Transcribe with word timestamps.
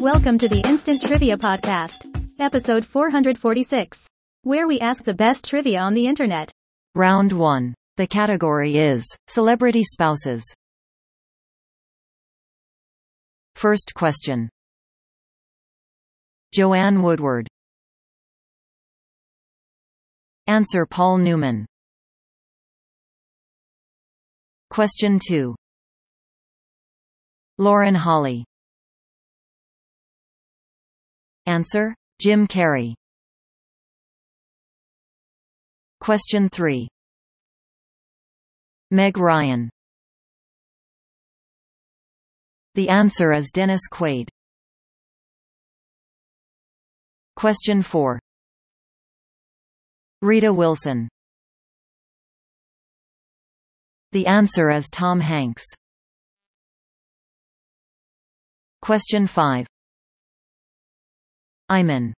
Welcome 0.00 0.38
to 0.38 0.48
the 0.48 0.60
Instant 0.66 1.00
Trivia 1.00 1.36
Podcast, 1.36 2.06
episode 2.40 2.84
446, 2.84 4.08
where 4.42 4.66
we 4.66 4.80
ask 4.80 5.04
the 5.04 5.14
best 5.14 5.44
trivia 5.44 5.78
on 5.78 5.94
the 5.94 6.08
internet. 6.08 6.50
Round 6.96 7.30
1. 7.30 7.72
The 7.96 8.06
category 8.08 8.78
is 8.78 9.06
Celebrity 9.28 9.84
Spouses. 9.84 10.42
First 13.54 13.92
question. 13.94 14.48
Joanne 16.52 17.00
Woodward. 17.00 17.46
Answer 20.48 20.84
Paul 20.84 21.18
Newman. 21.18 21.66
Question 24.74 25.20
2. 25.24 25.54
Lauren 27.58 27.94
Holly. 27.94 28.44
Answer: 31.46 31.94
Jim 32.20 32.48
Carrey. 32.48 32.94
Question 36.00 36.48
3. 36.48 36.88
Meg 38.90 39.16
Ryan. 39.16 39.70
The 42.74 42.88
answer 42.88 43.32
is 43.32 43.52
Dennis 43.52 43.82
Quaid. 43.88 44.28
Question 47.36 47.80
4. 47.80 48.18
Rita 50.20 50.52
Wilson. 50.52 51.08
The 54.14 54.28
answer 54.28 54.70
is 54.70 54.90
Tom 54.90 55.18
Hanks. 55.18 55.64
Question 58.80 59.26
5. 59.26 59.66
Iman. 61.68 62.14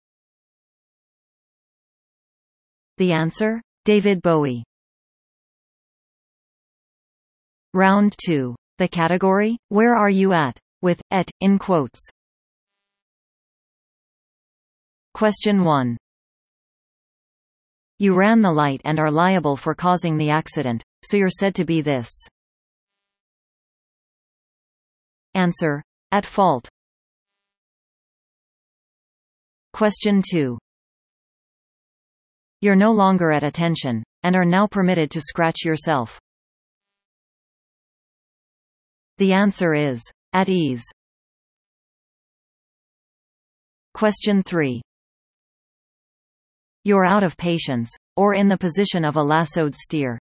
The 2.97 3.13
answer? 3.13 3.61
David 3.85 4.21
Bowie. 4.21 4.65
Round 7.73 8.13
2. 8.25 8.53
The 8.77 8.89
category, 8.89 9.57
Where 9.69 9.95
are 9.95 10.09
you 10.09 10.33
at? 10.33 10.59
with 10.81 11.01
et 11.11 11.31
in 11.39 11.57
quotes. 11.57 12.09
Question 15.13 15.63
1. 15.63 15.95
You 17.99 18.17
ran 18.17 18.41
the 18.41 18.51
light 18.51 18.81
and 18.83 18.99
are 18.99 19.09
liable 19.09 19.55
for 19.55 19.73
causing 19.73 20.17
the 20.17 20.29
accident, 20.29 20.83
so 21.05 21.17
you're 21.17 21.29
said 21.29 21.55
to 21.55 21.65
be 21.65 21.81
this. 21.81 22.09
Answer. 25.35 25.83
At 26.11 26.25
fault. 26.25 26.67
Question 29.73 30.23
2. 30.31 30.57
You're 32.61 32.75
no 32.75 32.91
longer 32.91 33.31
at 33.31 33.43
attention, 33.43 34.03
and 34.23 34.35
are 34.35 34.45
now 34.45 34.65
permitted 34.65 35.11
to 35.11 35.21
scratch 35.21 35.63
yourself. 35.63 36.19
The 39.17 39.33
answer 39.33 39.73
is, 39.73 40.01
at 40.33 40.49
ease. 40.49 40.83
Question 43.93 44.41
3. 44.43 44.81
You're 46.83 47.05
out 47.05 47.23
of 47.23 47.37
patience, 47.37 47.95
or 48.15 48.33
in 48.33 48.47
the 48.47 48.57
position 48.57 49.05
of 49.05 49.15
a 49.15 49.23
lassoed 49.23 49.75
steer. 49.75 50.19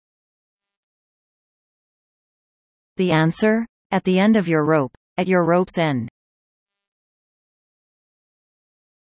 The 3.03 3.11
answer? 3.11 3.67
At 3.91 4.05
the 4.05 4.21
end 4.21 4.37
of 4.37 4.47
your 4.47 4.65
rope, 4.65 4.93
at 5.19 5.27
your 5.27 5.45
rope's 5.45 5.77
end. 5.77 6.09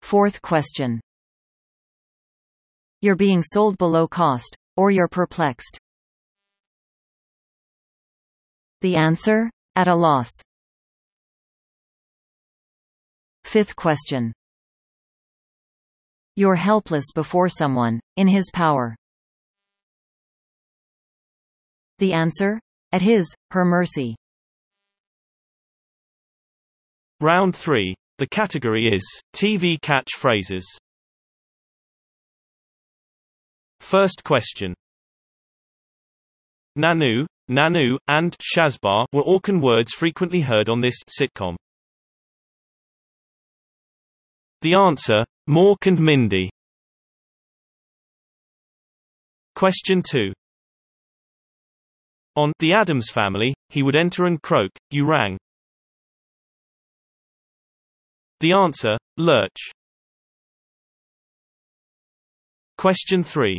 Fourth 0.02 0.42
question. 0.42 1.00
You're 3.00 3.16
being 3.16 3.40
sold 3.40 3.78
below 3.78 4.06
cost, 4.06 4.54
or 4.76 4.90
you're 4.90 5.08
perplexed. 5.08 5.78
The 8.82 8.96
answer? 8.96 9.50
At 9.76 9.88
a 9.88 9.94
loss. 9.94 10.28
Fifth 13.46 13.76
question. 13.76 14.34
You're 16.34 16.56
helpless 16.56 17.06
before 17.14 17.48
someone, 17.48 18.00
in 18.16 18.28
his 18.28 18.50
power. 18.52 18.94
The 21.98 22.12
answer? 22.12 22.60
At 22.92 23.02
his, 23.02 23.34
her 23.50 23.64
mercy. 23.64 24.16
Round 27.20 27.56
3. 27.56 27.94
The 28.18 28.26
category 28.26 28.88
is 28.88 29.02
TV 29.34 29.78
catchphrases. 29.80 30.64
First 33.80 34.22
question. 34.24 34.74
Nanu, 36.78 37.26
Nanu, 37.50 37.96
and 38.08 38.36
Shazbot 38.38 39.06
were 39.12 39.22
Orkan 39.22 39.62
words 39.62 39.92
frequently 39.92 40.40
heard 40.40 40.68
on 40.68 40.80
this 40.80 40.98
sitcom. 41.08 41.56
The 44.62 44.74
answer, 44.74 45.24
Mork 45.48 45.86
and 45.86 46.00
Mindy. 46.00 46.50
Question 49.54 50.02
2. 50.02 50.32
On 52.36 52.52
The 52.58 52.74
Addams 52.74 53.08
Family, 53.10 53.54
he 53.70 53.82
would 53.82 53.96
enter 53.96 54.26
and 54.26 54.40
croak, 54.42 54.70
you 54.90 55.06
rang. 55.06 55.38
The 58.40 58.52
answer, 58.52 58.98
Lurch. 59.16 59.72
Question 62.76 63.24
3. 63.24 63.58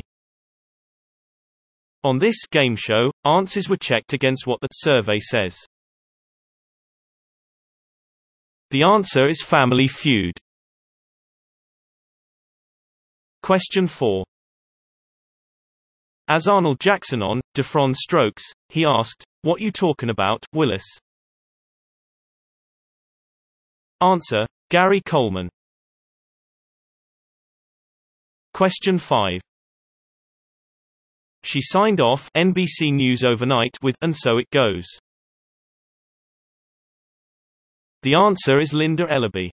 On 2.04 2.20
this 2.20 2.46
game 2.52 2.76
show, 2.76 3.12
answers 3.26 3.68
were 3.68 3.78
checked 3.78 4.14
against 4.14 4.46
what 4.46 4.62
the 4.62 4.68
survey 4.72 5.18
says. 5.18 5.58
The 8.70 8.84
answer 8.84 9.28
is 9.28 9.42
Family 9.42 9.88
Feud. 9.88 10.36
Question 13.42 13.88
4. 13.88 14.24
As 16.30 16.48
Arnold 16.48 16.82
Jackson 16.82 17.22
on 17.22 17.40
Diff'rent 17.54 17.96
Strokes, 17.96 18.44
he 18.68 18.86
asked, 18.86 19.24
What 19.44 19.62
you 19.62 19.72
talking 19.72 20.10
about, 20.10 20.46
Willis? 20.54 20.84
Answer, 24.02 24.46
Gary 24.70 25.02
Coleman. 25.06 25.48
Question 28.54 28.98
5. 28.98 29.40
She 31.44 31.62
signed 31.62 32.02
off 32.02 32.30
NBC 32.36 32.92
News 32.94 33.24
Overnight 33.24 33.78
with 33.82 33.96
And 34.02 34.14
So 34.14 34.38
It 34.38 34.50
Goes. 34.52 34.86
The 38.04 38.16
answer 38.16 38.60
is 38.60 38.74
Linda 38.74 39.06
Ellerbee. 39.06 39.52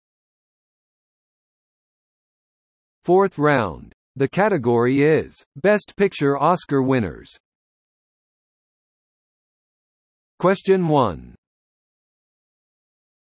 Fourth 3.04 3.38
round. 3.38 3.94
The 4.18 4.28
category 4.28 5.04
is 5.04 5.42
Best 5.56 5.94
Picture 5.96 6.38
Oscar 6.38 6.82
winners. 6.82 7.30
Question 10.40 10.88
1. 10.88 11.36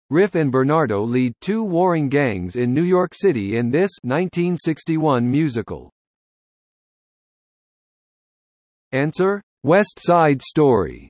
Riff 0.10 0.36
and 0.36 0.52
Bernardo 0.52 1.02
lead 1.04 1.34
two 1.40 1.64
warring 1.64 2.10
gangs 2.10 2.56
in 2.56 2.74
New 2.74 2.84
York 2.84 3.14
City 3.16 3.56
in 3.56 3.72
this 3.72 3.92
1961 4.04 5.30
musical. 5.30 5.90
Answer: 8.92 9.42
West 9.64 10.00
Side 10.00 10.42
Story. 10.42 11.10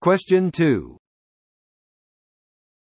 Question 0.00 0.50
2. 0.50 0.96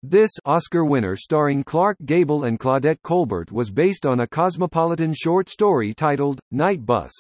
This 0.06 0.32
Oscar 0.44 0.84
winner 0.84 1.16
starring 1.16 1.64
Clark 1.64 1.96
Gable 2.04 2.44
and 2.44 2.60
Claudette 2.60 3.02
Colbert 3.04 3.54
was 3.54 3.72
based 3.72 4.06
on 4.06 4.20
a 4.20 4.28
cosmopolitan 4.28 5.14
short 5.14 5.48
story 5.48 5.94
titled, 5.94 6.42
Night 6.52 6.86
Bus. 6.86 7.14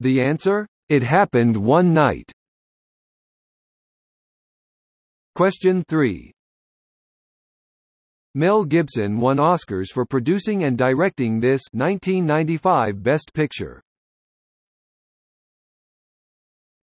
The 0.00 0.20
answer? 0.20 0.66
It 0.88 1.04
happened 1.04 1.56
one 1.56 1.94
night. 1.94 2.32
Question 5.36 5.84
3. 5.88 6.32
Mel 8.34 8.64
Gibson 8.64 9.20
won 9.20 9.36
Oscars 9.36 9.90
for 9.92 10.04
producing 10.04 10.64
and 10.64 10.76
directing 10.76 11.38
this 11.38 11.62
1995 11.70 13.00
Best 13.00 13.32
Picture. 13.32 13.80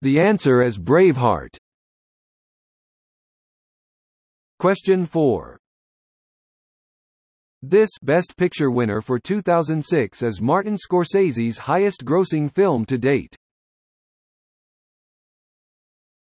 The 0.02 0.22
answer 0.22 0.62
is 0.62 0.78
Braveheart. 0.78 1.58
Question 4.58 5.06
4. 5.06 5.58
This 7.62 7.90
Best 8.02 8.38
Picture 8.38 8.72
winner 8.72 9.02
for 9.02 9.20
2006 9.20 10.24
is 10.24 10.42
Martin 10.42 10.78
Scorsese's 10.78 11.58
highest-grossing 11.58 12.50
film 12.50 12.86
to 12.86 12.98
date. 12.98 13.36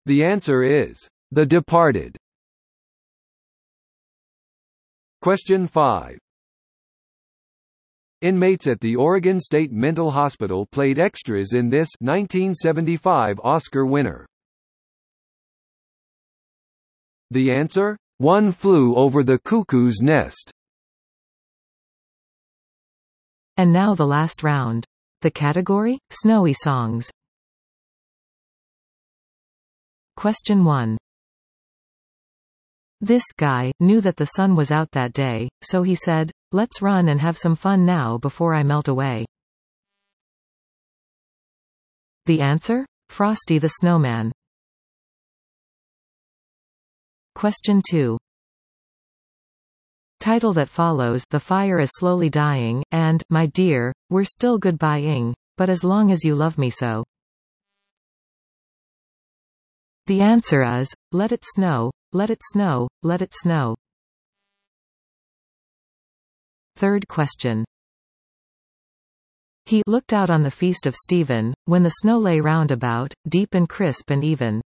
The 0.06 0.24
answer 0.24 0.62
is 0.62 0.96
The 1.32 1.44
Departed. 1.44 2.16
Question 5.20 5.66
5. 5.66 6.18
Inmates 8.20 8.68
at 8.68 8.80
the 8.80 8.94
Oregon 8.94 9.40
State 9.40 9.72
Mental 9.72 10.12
Hospital 10.12 10.64
played 10.66 11.00
extras 11.00 11.54
in 11.54 11.68
this 11.68 11.88
1975 11.98 13.40
Oscar 13.42 13.84
winner. 13.84 14.26
The 17.32 17.50
answer? 17.50 17.96
One 18.22 18.52
flew 18.52 18.94
over 18.94 19.24
the 19.24 19.40
cuckoo's 19.40 20.00
nest. 20.00 20.52
And 23.56 23.72
now 23.72 23.96
the 23.96 24.06
last 24.06 24.44
round. 24.44 24.84
The 25.22 25.30
category? 25.32 25.98
Snowy 26.10 26.52
songs. 26.52 27.10
Question 30.14 30.64
1. 30.64 30.96
This 33.00 33.24
guy 33.36 33.72
knew 33.80 34.00
that 34.00 34.14
the 34.14 34.26
sun 34.26 34.54
was 34.54 34.70
out 34.70 34.92
that 34.92 35.12
day, 35.12 35.48
so 35.64 35.82
he 35.82 35.96
said, 35.96 36.30
let's 36.52 36.80
run 36.80 37.08
and 37.08 37.20
have 37.20 37.36
some 37.36 37.56
fun 37.56 37.84
now 37.84 38.18
before 38.18 38.54
I 38.54 38.62
melt 38.62 38.86
away. 38.86 39.26
The 42.26 42.40
answer? 42.40 42.86
Frosty 43.08 43.58
the 43.58 43.70
Snowman. 43.80 44.30
Question 47.42 47.82
2. 47.90 48.16
Title 50.20 50.52
that 50.52 50.68
follows 50.68 51.24
The 51.28 51.40
Fire 51.40 51.80
is 51.80 51.90
Slowly 51.92 52.30
Dying, 52.30 52.84
and, 52.92 53.20
My 53.30 53.46
Dear, 53.46 53.92
We're 54.10 54.22
Still 54.22 54.60
Goodbying, 54.60 55.34
but 55.56 55.68
as 55.68 55.82
long 55.82 56.12
as 56.12 56.22
you 56.22 56.36
love 56.36 56.56
me 56.56 56.70
so. 56.70 57.02
The 60.06 60.20
answer 60.20 60.62
is, 60.62 60.94
Let 61.10 61.32
It 61.32 61.42
Snow, 61.42 61.90
Let 62.12 62.30
It 62.30 62.42
Snow, 62.44 62.86
Let 63.02 63.22
It 63.22 63.32
Snow. 63.34 63.74
Third 66.76 67.08
question. 67.08 67.64
He 69.66 69.82
looked 69.88 70.12
out 70.12 70.30
on 70.30 70.44
the 70.44 70.52
feast 70.52 70.86
of 70.86 70.94
Stephen, 70.94 71.54
when 71.64 71.82
the 71.82 71.90
snow 71.90 72.18
lay 72.18 72.40
round 72.40 72.70
about, 72.70 73.12
deep 73.28 73.54
and 73.54 73.68
crisp 73.68 74.10
and 74.10 74.22
even. 74.22 74.62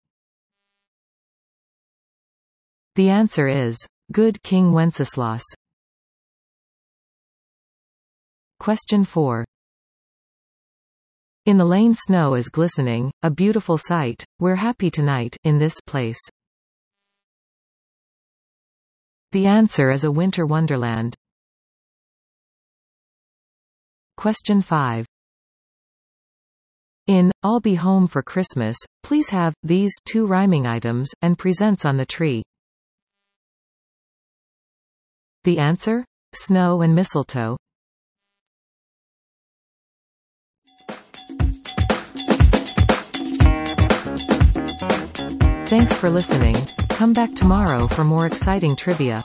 The 2.96 3.08
answer 3.08 3.48
is, 3.48 3.76
Good 4.12 4.40
King 4.44 4.70
Wenceslas. 4.70 5.42
Question 8.60 9.04
4. 9.04 9.44
In 11.46 11.58
the 11.58 11.64
lane 11.64 11.96
snow 11.96 12.34
is 12.34 12.48
glistening, 12.48 13.10
a 13.24 13.32
beautiful 13.32 13.78
sight, 13.78 14.24
we're 14.38 14.54
happy 14.54 14.92
tonight, 14.92 15.36
in 15.42 15.58
this 15.58 15.74
place. 15.88 16.20
The 19.32 19.46
answer 19.46 19.90
is 19.90 20.04
a 20.04 20.12
winter 20.12 20.46
wonderland. 20.46 21.16
Question 24.16 24.62
5. 24.62 25.04
In, 27.08 27.32
I'll 27.42 27.58
be 27.58 27.74
home 27.74 28.06
for 28.06 28.22
Christmas, 28.22 28.76
please 29.02 29.30
have, 29.30 29.52
these 29.64 29.92
two 30.06 30.28
rhyming 30.28 30.64
items, 30.64 31.10
and 31.22 31.36
presents 31.36 31.84
on 31.84 31.96
the 31.96 32.06
tree. 32.06 32.44
The 35.44 35.58
answer? 35.58 36.06
Snow 36.34 36.80
and 36.80 36.94
mistletoe. 36.94 37.58
Thanks 45.66 45.94
for 45.98 46.08
listening. 46.08 46.56
Come 46.88 47.12
back 47.12 47.34
tomorrow 47.34 47.88
for 47.88 48.04
more 48.04 48.24
exciting 48.24 48.74
trivia. 48.74 49.22